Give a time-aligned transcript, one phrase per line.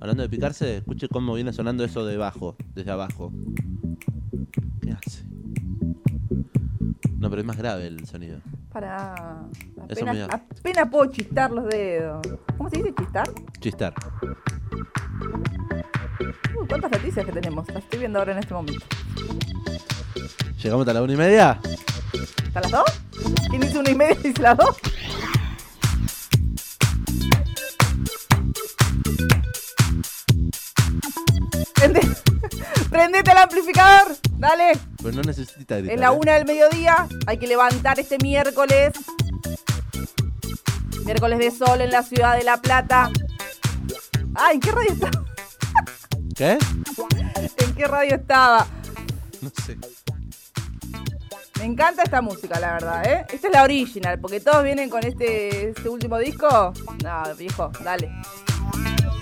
[0.00, 3.32] Hablando de picarse, escuche cómo viene sonando eso de abajo, desde abajo.
[4.82, 5.24] ¿Qué hace?
[7.18, 8.40] No, pero es más grave el sonido.
[8.72, 9.14] Para.
[9.82, 12.20] Apenas, apenas puedo chistar los dedos.
[12.56, 13.28] ¿Cómo se dice chistar?
[13.58, 13.94] Chistar.
[16.60, 17.66] Uy, ¿Cuántas noticias que tenemos?
[17.68, 18.84] Las estoy viendo ahora en este momento.
[20.62, 21.60] ¿Llegamos a la una y media?
[22.46, 23.02] ¿Hasta las dos?
[23.48, 24.76] ¿Quién dice una y media y dice las dos?
[32.96, 34.72] Prendete el amplificador, dale.
[35.02, 35.94] Pero no necesita gritar.
[35.94, 36.18] Es la ¿eh?
[36.18, 38.92] una del mediodía, hay que levantar este miércoles.
[41.04, 43.10] Miércoles de sol en la ciudad de La Plata.
[44.34, 45.24] Ah, ¿en qué radio estaba?
[46.34, 46.58] ¿Qué?
[47.58, 48.66] ¿En qué radio estaba?
[49.42, 49.76] No sé.
[51.58, 53.26] Me encanta esta música, la verdad, ¿eh?
[53.30, 56.72] Esta es la original, porque todos vienen con este, este último disco.
[57.04, 58.10] No, viejo, dale.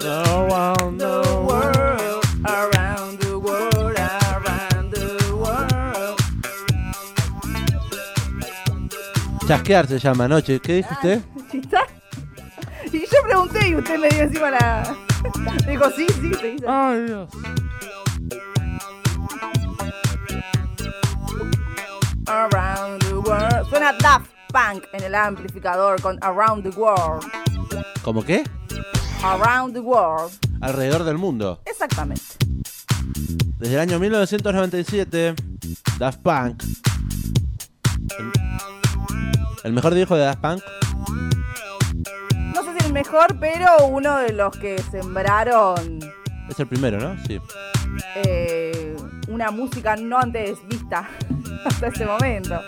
[0.00, 1.73] Around the world.
[9.46, 10.58] Chasquear se llama anoche.
[10.60, 11.20] ¿Qué dijo usted?
[11.50, 11.86] ¿Chistar?
[12.92, 14.96] Y yo pregunté y usted me dio encima la...
[15.66, 16.64] Dijo, sí, sí, te dice.
[16.68, 17.28] Ay, Dios.
[22.26, 23.68] Around the world.
[23.68, 27.24] Suena Daft Punk en el amplificador con Around the World.
[28.02, 28.44] ¿Cómo qué?
[29.22, 30.32] Around the World.
[30.60, 31.60] Alrededor del mundo.
[31.64, 32.22] Exactamente.
[33.58, 35.34] Desde el año 1997,
[35.98, 36.62] Daft Punk.
[39.64, 40.62] El, mejor disco de Daft Punk.
[42.54, 45.98] No sé si el mejor, pero uno de los que sembraron
[46.48, 47.16] Es el primero, ¿no?
[47.26, 47.40] Sí.
[48.16, 48.96] eh,
[49.28, 51.08] una música no antes vista
[51.64, 52.60] hasta ese momento.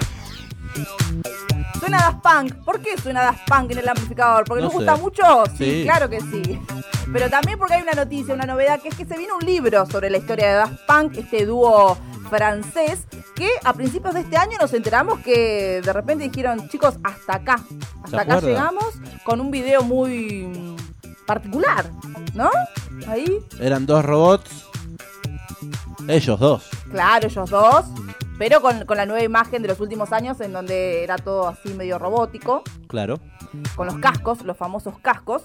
[1.79, 2.55] Suena Daft Punk.
[2.65, 4.45] ¿Por qué suena Daft Punk en el amplificador?
[4.45, 5.23] ¿Porque No nos gusta mucho?
[5.57, 5.83] Sí, Sí.
[5.85, 6.59] claro que sí.
[7.13, 9.87] Pero también porque hay una noticia, una novedad, que es que se viene un libro
[9.87, 11.97] sobre la historia de Daft Punk, este dúo
[12.29, 17.37] francés, que a principios de este año nos enteramos que de repente dijeron, chicos, hasta
[17.37, 17.61] acá.
[18.05, 18.85] Hasta acá llegamos
[19.25, 20.77] con un video muy
[21.27, 21.91] particular,
[22.35, 22.51] ¿no?
[23.09, 24.65] Ahí, Eran dos robots.
[26.09, 26.69] Ellos dos.
[26.91, 27.85] Claro, ellos dos.
[28.39, 31.71] Pero con, con la nueva imagen de los últimos años, en donde era todo así
[31.75, 33.19] medio robótico, Claro.
[33.75, 35.45] con los cascos, los famosos cascos.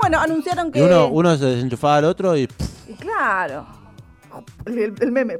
[0.00, 0.80] Bueno, anunciaron que.
[0.80, 2.48] Y uno, uno se desenchufaba al otro y.
[2.88, 3.66] Y claro.
[4.66, 5.38] El meme.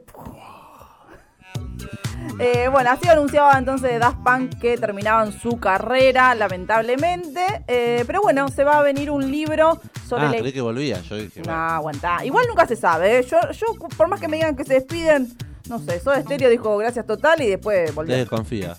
[2.38, 7.40] Eh, bueno, así anunciaba entonces Daft Punk que terminaban su carrera, lamentablemente.
[7.66, 11.00] Eh, pero bueno, se va a venir un libro sobre ah, la creí que volvía.
[11.00, 12.24] Yo dije, No, bueno, aguantá.
[12.24, 13.18] Igual nunca se sabe.
[13.18, 13.22] ¿eh?
[13.22, 15.28] Yo, yo, por más que me digan que se despiden,
[15.68, 18.14] no sé, Soda Stereo dijo gracias total y después volvió.
[18.16, 18.76] desconfía.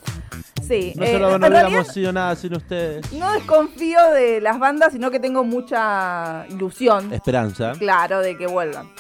[0.68, 3.12] Sí, No eh, no hubiéramos sido nada sin ustedes.
[3.14, 7.72] no desconfío de las bandas, sino que tengo mucha ilusión, Esperanza.
[7.80, 8.92] claro, de que vuelvan.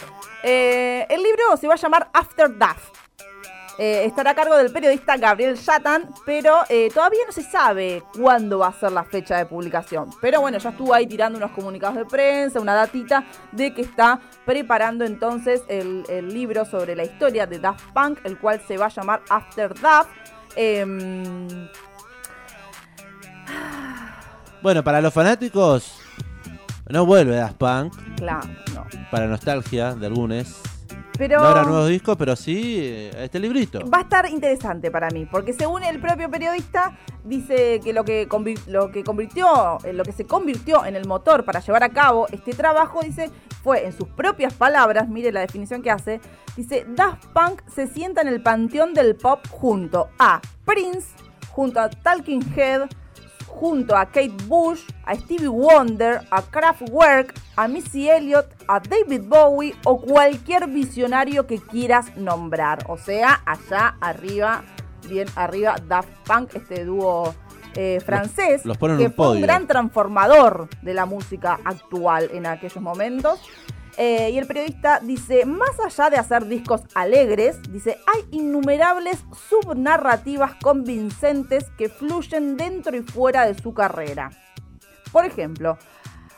[0.44, 2.97] Eh, el libro se va a llamar After Daft.
[3.79, 8.59] Eh, estará a cargo del periodista Gabriel Shatan, pero eh, todavía no se sabe cuándo
[8.59, 10.09] va a ser la fecha de publicación.
[10.19, 14.19] Pero bueno, ya estuvo ahí tirando unos comunicados de prensa, una datita de que está
[14.45, 18.87] preparando entonces el, el libro sobre la historia de Daft Punk, el cual se va
[18.87, 20.09] a llamar After Daft.
[20.55, 21.47] Em,
[24.63, 25.99] Bueno, para los fanáticos,
[26.89, 27.93] no vuelve Daft Punk.
[28.17, 28.85] claro, no.
[29.11, 30.61] Para nostalgia de algunos.
[31.17, 33.79] Pero No habrá nuevos discos, pero sí eh, este librito.
[33.89, 38.28] va a estar interesante para mí, porque según el propio periodista, dice que lo que,
[38.67, 42.28] lo que convirtió, eh, lo que se convirtió en el motor para llevar a cabo
[42.31, 43.29] este trabajo, dice,
[43.63, 46.22] fue en sus propias palabras, mire la definición que hace,
[46.55, 51.07] dice, Daft Punk se sienta en el panteón del pop junto a Prince,
[51.49, 52.84] junto a Talking Head,
[53.47, 59.75] junto a Kate Bush, a Stevie Wonder, a Kraftwerk, a Missy Elliott, a David Bowie
[59.85, 62.80] o cualquier visionario que quieras nombrar.
[62.88, 64.63] O sea, allá arriba,
[65.09, 67.34] bien arriba, Daft Punk, este dúo
[67.75, 72.29] eh, francés, los ponen en que un fue un gran transformador de la música actual
[72.34, 73.40] en aquellos momentos.
[73.97, 80.53] Eh, y el periodista dice, más allá de hacer discos alegres, dice, hay innumerables subnarrativas
[80.61, 84.29] convincentes que fluyen dentro y fuera de su carrera.
[85.11, 85.79] Por ejemplo,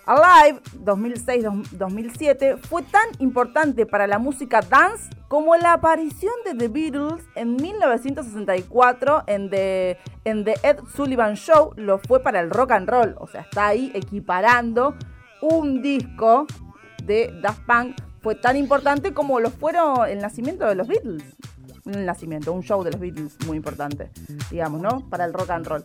[0.09, 7.23] Alive 2006-2007 fue tan importante para la música dance como la aparición de The Beatles
[7.35, 12.89] en 1964 en The, en The Ed Sullivan Show lo fue para el rock and
[12.89, 13.15] roll.
[13.19, 14.95] O sea, está ahí equiparando
[15.41, 16.47] un disco
[17.09, 21.23] de Daft Punk fue tan importante como lo fueron el nacimiento de los Beatles.
[21.85, 24.11] El nacimiento, un show de los Beatles muy importante,
[24.51, 25.09] digamos, ¿no?
[25.09, 25.83] Para el rock and roll.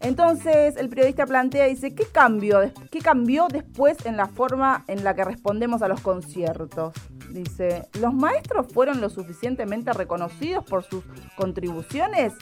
[0.00, 2.60] Entonces el periodista plantea, dice, ¿qué cambió,
[2.90, 6.92] ¿qué cambió después en la forma en la que respondemos a los conciertos?
[7.30, 11.04] Dice, ¿los maestros fueron lo suficientemente reconocidos por sus
[11.36, 12.34] contribuciones?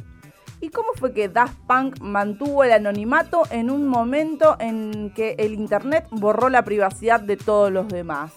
[0.62, 5.55] ¿Y cómo fue que Daft Punk mantuvo el anonimato en un momento en que el
[5.55, 8.32] Internet borró la privacidad de todos los demás?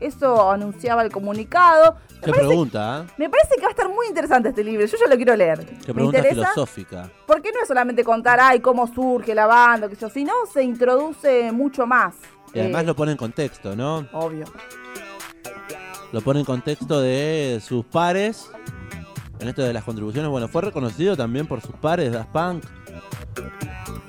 [0.00, 1.96] Eso anunciaba el comunicado.
[2.24, 3.12] Qué pregunta, ¿eh?
[3.18, 4.86] Me parece que va a estar muy interesante este libro.
[4.86, 5.66] Yo ya lo quiero leer.
[5.84, 7.10] Qué pregunta filosófica.
[7.26, 11.52] Porque no es solamente contar, ay, cómo surge la banda, que yo, sino se introduce
[11.52, 12.14] mucho más.
[12.54, 14.08] Y además eh, lo pone en contexto, ¿no?
[14.14, 14.46] Obvio.
[16.10, 18.50] Lo pone en contexto de sus pares.
[19.40, 22.64] En esto de las contribuciones, bueno, fue reconocido también por sus pares, Daft Punk.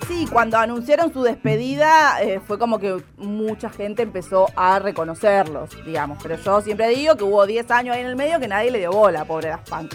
[0.07, 6.17] Sí, cuando anunciaron su despedida eh, fue como que mucha gente empezó a reconocerlos, digamos.
[6.21, 8.79] Pero yo siempre digo que hubo 10 años ahí en el medio que nadie le
[8.79, 9.93] dio bola, pobre Daft Punk.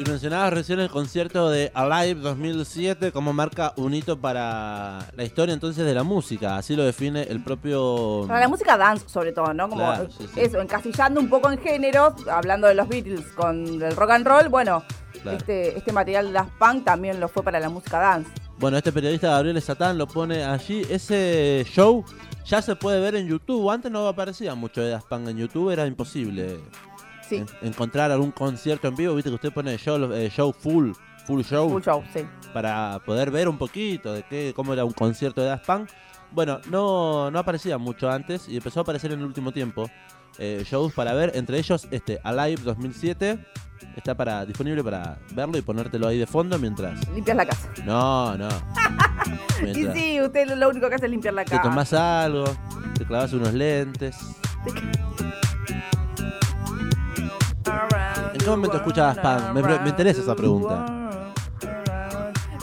[0.00, 5.52] Y mencionabas recién el concierto de Alive 2007 como marca un hito para la historia
[5.52, 8.24] entonces de la música, así lo define el propio...
[8.26, 9.68] Para la música dance sobre todo, ¿no?
[9.68, 9.92] Como
[10.36, 14.48] eso, encasillando un poco en géneros, hablando de los Beatles con el rock and roll,
[14.48, 14.82] bueno,
[15.22, 18.30] este, este material de Daft Punk también lo fue para la música dance.
[18.58, 20.82] Bueno, este periodista Gabriel Satán lo pone allí.
[20.88, 22.06] Ese show
[22.46, 23.70] ya se puede ver en YouTube.
[23.70, 26.58] Antes no aparecía mucho de Daft Punk en YouTube, era imposible
[27.62, 29.14] encontrar algún concierto en vivo.
[29.14, 30.92] Viste que usted pone show, eh, show full,
[31.26, 31.68] full show.
[31.70, 32.20] Full show, sí.
[32.52, 35.90] Para poder ver un poquito de qué, cómo era un concierto de Daft Punk.
[36.32, 39.90] Bueno, no, no aparecía mucho antes y empezó a aparecer en el último tiempo.
[40.38, 43.44] Eh, shows para ver, entre ellos este Alive 2007
[43.96, 47.68] está para disponible para verlo y ponértelo ahí de fondo mientras limpias la casa.
[47.84, 48.48] No, no.
[49.66, 51.62] y sí, usted lo único que hace es limpiar la casa.
[51.62, 52.44] Te tomás algo,
[52.96, 54.16] te clavas unos lentes.
[58.44, 59.54] Qué momento escuchabas pan?
[59.54, 61.00] Me, me interesa esa pregunta.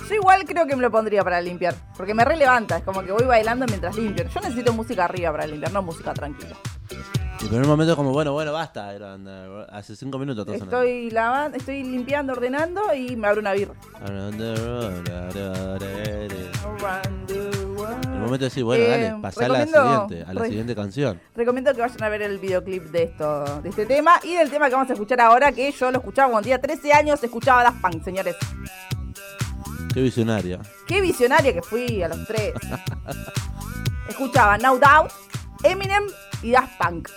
[0.09, 3.11] Yo igual creo que me lo pondría para limpiar, porque me relevanta, es como que
[3.11, 4.25] voy bailando mientras limpio.
[4.27, 6.55] Yo necesito música arriba para limpiar, no música tranquila.
[7.41, 8.89] Y en un momento como, bueno, bueno, basta.
[9.71, 13.75] hace cinco minutos Estoy lavando, estoy limpiando, ordenando y me abro una birra.
[18.03, 20.75] En el momento de decir, bueno, dale, eh, pasá a la siguiente, a la siguiente
[20.75, 21.21] canción.
[21.35, 24.67] Recomiendo que vayan a ver el videoclip de esto, de este tema y del tema
[24.67, 27.81] que vamos a escuchar ahora, que yo lo escuchaba cuando tenía 13 años, escuchaba Daft
[27.81, 28.35] Punk, señores.
[29.93, 30.59] Qué visionaria.
[30.85, 32.53] Qué visionaria que fui a los tres.
[34.09, 35.11] escuchaba No Doubt,
[35.63, 36.03] Eminem
[36.43, 37.09] y Daft Punk.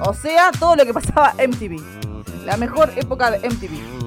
[0.00, 1.80] O sea, todo lo que pasaba MTV.
[2.44, 3.99] La mejor época de MTV.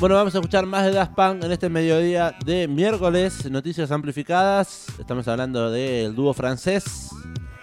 [0.00, 3.50] Bueno, vamos a escuchar más de Daft Punk en este mediodía de miércoles.
[3.50, 4.86] Noticias amplificadas.
[4.96, 7.10] Estamos hablando del dúo francés.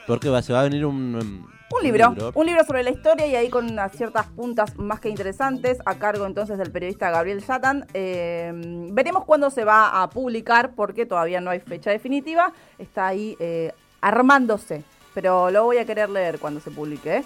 [0.05, 3.49] Porque se va a venir un, un libro, un libro sobre la historia y ahí
[3.49, 7.87] con ciertas puntas más que interesantes a cargo entonces del periodista Gabriel Satan.
[7.93, 8.51] Eh,
[8.91, 12.51] veremos cuándo se va a publicar porque todavía no hay fecha definitiva.
[12.77, 13.71] Está ahí eh,
[14.01, 14.83] armándose,
[15.13, 17.15] pero lo voy a querer leer cuando se publique.
[17.15, 17.23] ¿eh?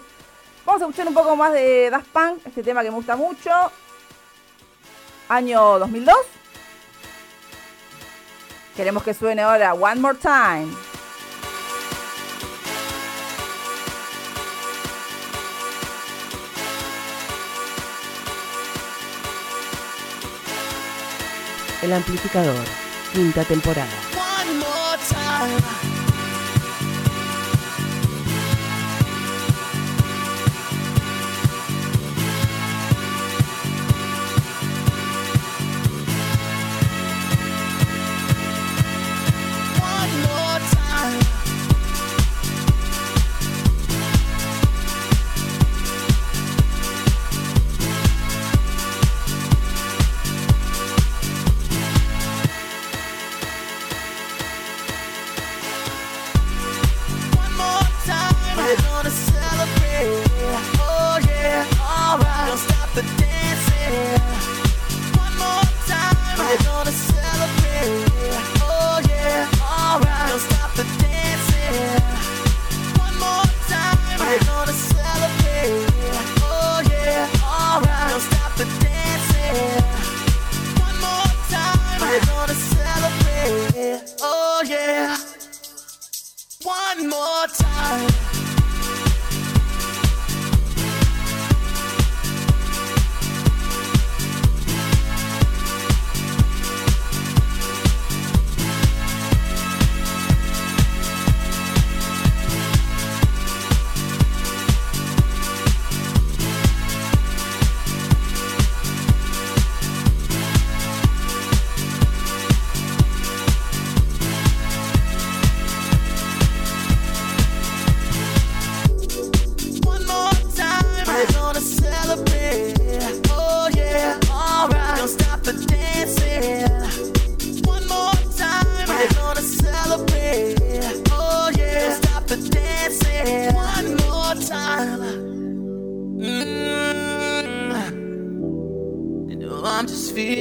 [0.64, 3.50] Vamos a escuchar un poco más de Daft Punk, este tema que me gusta mucho.
[5.30, 6.16] Año 2002.
[8.74, 10.74] Queremos que suene ahora One More Time.
[21.80, 22.64] El amplificador,
[23.12, 23.86] quinta temporada.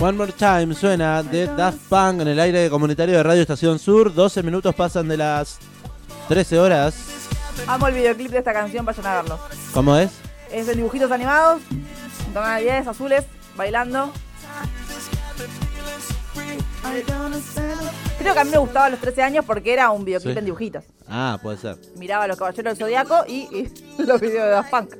[0.00, 4.14] One More Time suena de Daft Punk en el aire comunitario de Radio Estación Sur.
[4.14, 5.58] 12 minutos pasan de las
[6.28, 7.09] 13 horas.
[7.66, 9.38] Amo el videoclip de esta canción, vayan a verlo.
[9.72, 10.10] ¿Cómo es?
[10.52, 11.62] Es de dibujitos animados,
[12.34, 13.24] tonalidades azules,
[13.56, 14.12] bailando.
[18.18, 20.38] Creo que a mí me gustaba a los 13 años porque era un videoclip Sí.
[20.38, 20.84] en dibujitos.
[21.08, 21.76] Ah, puede ser.
[21.96, 24.94] Miraba a los caballeros del zodiaco y, y los videos de Daft Punk.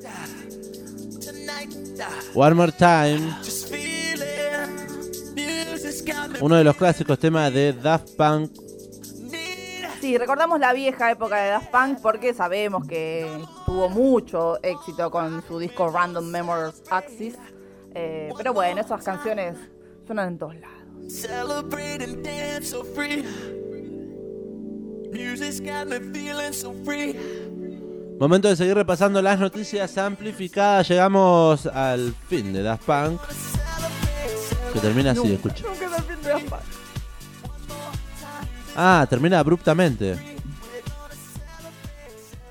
[2.35, 3.35] One More Time,
[6.40, 8.50] uno de los clásicos temas de Daft Punk.
[10.00, 13.26] Sí, recordamos la vieja época de Daft Punk porque sabemos que
[13.66, 17.37] tuvo mucho éxito con su disco Random Memories Axis.
[17.95, 19.59] Eh, pero bueno, esas canciones
[20.07, 20.78] suenan en todos lados.
[21.09, 23.25] Celebrate and dance so free.
[25.12, 27.14] Music's got me feeling so free.
[28.19, 30.88] Momento de seguir repasando las noticias amplificadas.
[30.88, 33.21] Llegamos al fin de Daft Punk.
[34.73, 35.64] Que termina así, escucha.
[35.69, 36.89] Nunca es el fin de Daft Punk.
[38.82, 40.16] Ah, termina abruptamente.